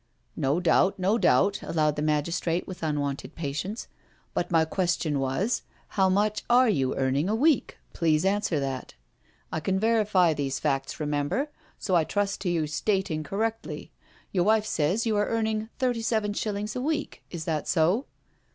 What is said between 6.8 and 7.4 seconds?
earning a